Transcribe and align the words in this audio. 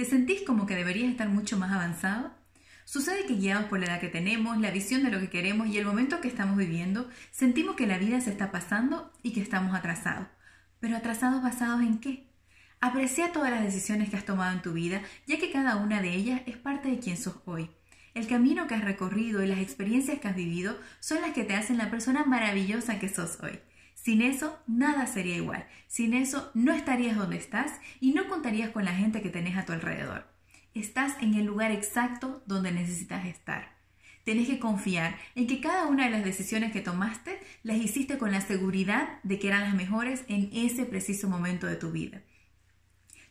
¿Te 0.00 0.06
sentís 0.06 0.40
como 0.40 0.64
que 0.64 0.76
deberías 0.76 1.10
estar 1.10 1.28
mucho 1.28 1.58
más 1.58 1.72
avanzado? 1.72 2.32
Sucede 2.86 3.26
que 3.26 3.34
guiados 3.34 3.66
por 3.66 3.80
la 3.80 3.84
edad 3.84 4.00
que 4.00 4.08
tenemos, 4.08 4.56
la 4.56 4.70
visión 4.70 5.02
de 5.02 5.10
lo 5.10 5.20
que 5.20 5.28
queremos 5.28 5.68
y 5.68 5.76
el 5.76 5.84
momento 5.84 6.22
que 6.22 6.28
estamos 6.28 6.56
viviendo, 6.56 7.10
sentimos 7.32 7.76
que 7.76 7.86
la 7.86 7.98
vida 7.98 8.18
se 8.22 8.30
está 8.30 8.50
pasando 8.50 9.12
y 9.22 9.32
que 9.34 9.42
estamos 9.42 9.74
atrasados. 9.74 10.26
Pero 10.78 10.96
atrasados 10.96 11.42
basados 11.42 11.82
en 11.82 11.98
qué? 11.98 12.26
Aprecia 12.80 13.32
todas 13.32 13.50
las 13.50 13.62
decisiones 13.62 14.08
que 14.08 14.16
has 14.16 14.24
tomado 14.24 14.54
en 14.54 14.62
tu 14.62 14.72
vida, 14.72 15.02
ya 15.26 15.38
que 15.38 15.52
cada 15.52 15.76
una 15.76 16.00
de 16.00 16.14
ellas 16.14 16.40
es 16.46 16.56
parte 16.56 16.88
de 16.88 16.98
quien 16.98 17.18
sos 17.18 17.36
hoy. 17.44 17.68
El 18.14 18.26
camino 18.26 18.66
que 18.66 18.76
has 18.76 18.84
recorrido 18.84 19.42
y 19.42 19.48
las 19.48 19.58
experiencias 19.58 20.18
que 20.18 20.28
has 20.28 20.34
vivido 20.34 20.78
son 21.00 21.20
las 21.20 21.34
que 21.34 21.44
te 21.44 21.54
hacen 21.54 21.76
la 21.76 21.90
persona 21.90 22.24
maravillosa 22.24 22.98
que 22.98 23.10
sos 23.10 23.38
hoy. 23.42 23.60
Sin 24.02 24.22
eso, 24.22 24.58
nada 24.66 25.06
sería 25.06 25.36
igual. 25.36 25.66
Sin 25.86 26.14
eso, 26.14 26.50
no 26.54 26.72
estarías 26.72 27.16
donde 27.16 27.36
estás 27.36 27.72
y 28.00 28.12
no 28.12 28.28
contarías 28.28 28.70
con 28.70 28.84
la 28.84 28.94
gente 28.94 29.20
que 29.20 29.28
tenés 29.28 29.58
a 29.58 29.66
tu 29.66 29.72
alrededor. 29.72 30.26
Estás 30.74 31.16
en 31.20 31.34
el 31.34 31.44
lugar 31.44 31.70
exacto 31.70 32.42
donde 32.46 32.72
necesitas 32.72 33.26
estar. 33.26 33.74
Tenés 34.24 34.48
que 34.48 34.58
confiar 34.58 35.16
en 35.34 35.46
que 35.46 35.60
cada 35.60 35.86
una 35.86 36.04
de 36.04 36.10
las 36.10 36.24
decisiones 36.24 36.72
que 36.72 36.80
tomaste 36.80 37.40
las 37.62 37.76
hiciste 37.76 38.16
con 38.16 38.32
la 38.32 38.40
seguridad 38.40 39.18
de 39.22 39.38
que 39.38 39.48
eran 39.48 39.62
las 39.62 39.74
mejores 39.74 40.24
en 40.28 40.48
ese 40.52 40.86
preciso 40.86 41.28
momento 41.28 41.66
de 41.66 41.76
tu 41.76 41.90
vida. 41.90 42.22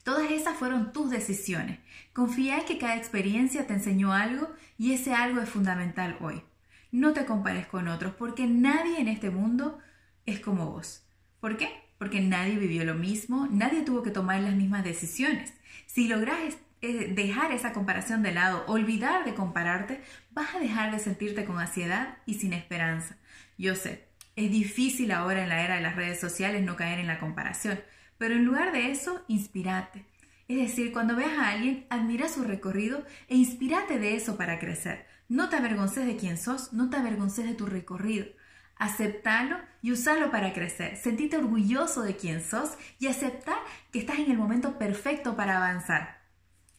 Todas 0.03 0.29
esas 0.31 0.55
fueron 0.57 0.91
tus 0.91 1.09
decisiones. 1.09 1.79
Confía 2.13 2.59
en 2.59 2.65
que 2.65 2.77
cada 2.77 2.95
experiencia 2.95 3.65
te 3.65 3.73
enseñó 3.73 4.13
algo 4.13 4.51
y 4.77 4.93
ese 4.93 5.13
algo 5.13 5.41
es 5.41 5.49
fundamental 5.49 6.17
hoy. 6.21 6.43
No 6.91 7.13
te 7.13 7.25
compares 7.25 7.67
con 7.67 7.87
otros 7.87 8.13
porque 8.15 8.45
nadie 8.45 8.99
en 8.99 9.07
este 9.07 9.29
mundo 9.29 9.79
es 10.29 10.39
como 10.39 10.71
vos. 10.71 11.03
¿Por 11.39 11.57
qué? 11.57 11.69
Porque 11.97 12.21
nadie 12.21 12.55
vivió 12.55 12.85
lo 12.85 12.95
mismo, 12.95 13.47
nadie 13.51 13.81
tuvo 13.81 14.03
que 14.03 14.11
tomar 14.11 14.41
las 14.41 14.55
mismas 14.55 14.83
decisiones. 14.83 15.53
Si 15.85 16.07
logras 16.07 16.57
eh, 16.81 17.11
dejar 17.13 17.51
esa 17.51 17.73
comparación 17.73 18.23
de 18.23 18.31
lado, 18.31 18.63
olvidar 18.67 19.25
de 19.25 19.33
compararte, 19.33 20.01
vas 20.31 20.55
a 20.55 20.59
dejar 20.59 20.91
de 20.91 20.99
sentirte 20.99 21.45
con 21.45 21.59
ansiedad 21.59 22.17
y 22.25 22.35
sin 22.35 22.53
esperanza. 22.53 23.17
Yo 23.57 23.75
sé, 23.75 24.07
es 24.35 24.49
difícil 24.49 25.11
ahora 25.11 25.43
en 25.43 25.49
la 25.49 25.63
era 25.63 25.75
de 25.75 25.81
las 25.81 25.97
redes 25.97 26.19
sociales 26.19 26.63
no 26.63 26.77
caer 26.77 26.99
en 26.99 27.07
la 27.07 27.19
comparación, 27.19 27.79
pero 28.17 28.35
en 28.35 28.45
lugar 28.45 28.71
de 28.71 28.91
eso, 28.91 29.25
inspirate. 29.27 30.05
Es 30.47 30.57
decir, 30.57 30.93
cuando 30.93 31.15
veas 31.15 31.37
a 31.37 31.49
alguien, 31.49 31.85
admira 31.89 32.29
su 32.29 32.43
recorrido 32.43 33.05
e 33.27 33.35
inspirate 33.35 33.99
de 33.99 34.15
eso 34.15 34.37
para 34.37 34.59
crecer. 34.59 35.05
No 35.27 35.49
te 35.49 35.57
avergonces 35.57 36.05
de 36.05 36.15
quién 36.15 36.37
sos, 36.37 36.73
no 36.73 36.89
te 36.89 36.97
avergonces 36.97 37.45
de 37.45 37.53
tu 37.53 37.65
recorrido. 37.65 38.25
Aceptalo 38.79 39.57
y 39.81 39.91
usalo 39.91 40.31
para 40.31 40.53
crecer. 40.53 40.95
Sentite 40.95 41.37
orgulloso 41.37 42.01
de 42.01 42.15
quién 42.15 42.41
sos 42.41 42.71
y 42.97 43.07
aceptar 43.07 43.57
que 43.91 43.99
estás 43.99 44.19
en 44.19 44.31
el 44.31 44.37
momento 44.37 44.79
perfecto 44.79 45.35
para 45.35 45.57
avanzar. 45.57 46.19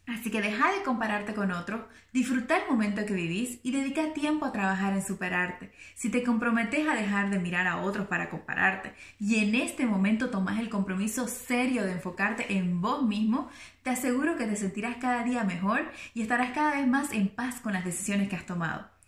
Así 0.06 0.30
que 0.30 0.40
deja 0.40 0.72
de 0.72 0.82
compararte 0.82 1.34
con 1.34 1.52
otros, 1.52 1.82
disfruta 2.12 2.56
el 2.56 2.68
momento 2.68 3.04
que 3.06 3.14
vivís 3.14 3.60
y 3.62 3.70
dedica 3.70 4.12
tiempo 4.12 4.46
a 4.46 4.52
trabajar 4.52 4.94
en 4.94 5.04
superarte. 5.04 5.72
Si 5.94 6.08
te 6.08 6.24
comprometes 6.24 6.88
a 6.88 6.94
dejar 6.94 7.30
de 7.30 7.38
mirar 7.38 7.68
a 7.68 7.82
otros 7.82 8.08
para 8.08 8.28
compararte 8.28 8.94
y 9.20 9.36
en 9.36 9.54
este 9.54 9.86
momento 9.86 10.30
tomas 10.30 10.58
el 10.58 10.68
compromiso 10.68 11.28
serio 11.28 11.84
de 11.84 11.92
enfocarte 11.92 12.56
en 12.56 12.80
vos 12.80 13.04
mismo, 13.04 13.50
te 13.84 13.90
aseguro 13.90 14.36
que 14.36 14.46
te 14.46 14.56
sentirás 14.56 14.96
cada 14.96 15.22
día 15.22 15.44
mejor 15.44 15.92
y 16.12 16.22
estarás 16.22 16.50
cada 16.52 16.76
vez 16.76 16.88
más 16.88 17.12
en 17.12 17.28
paz 17.28 17.60
con 17.60 17.74
las 17.74 17.84
decisiones 17.84 18.28
que 18.28 18.36
has 18.36 18.46
tomado. 18.46 18.99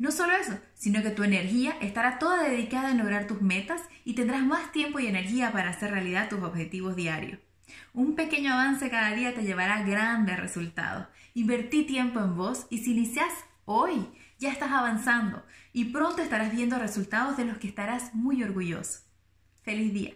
No 0.00 0.10
solo 0.10 0.32
eso, 0.32 0.58
sino 0.72 1.02
que 1.02 1.10
tu 1.10 1.24
energía 1.24 1.76
estará 1.82 2.18
toda 2.18 2.48
dedicada 2.48 2.90
en 2.90 2.96
lograr 2.96 3.26
tus 3.26 3.42
metas 3.42 3.82
y 4.02 4.14
tendrás 4.14 4.42
más 4.42 4.72
tiempo 4.72 4.98
y 4.98 5.06
energía 5.06 5.52
para 5.52 5.68
hacer 5.68 5.90
realidad 5.90 6.30
tus 6.30 6.42
objetivos 6.42 6.96
diarios. 6.96 7.38
Un 7.92 8.14
pequeño 8.14 8.54
avance 8.54 8.88
cada 8.88 9.14
día 9.14 9.34
te 9.34 9.42
llevará 9.42 9.76
a 9.76 9.82
grandes 9.82 10.40
resultados. 10.40 11.06
Invertí 11.34 11.84
tiempo 11.84 12.18
en 12.18 12.34
vos 12.34 12.66
y 12.70 12.78
si 12.78 12.92
inicias 12.92 13.30
hoy, 13.66 14.08
ya 14.38 14.50
estás 14.50 14.72
avanzando 14.72 15.44
y 15.74 15.84
pronto 15.84 16.22
estarás 16.22 16.50
viendo 16.50 16.78
resultados 16.78 17.36
de 17.36 17.44
los 17.44 17.58
que 17.58 17.68
estarás 17.68 18.14
muy 18.14 18.42
orgulloso. 18.42 19.00
¡Feliz 19.60 19.92
día! 19.92 20.14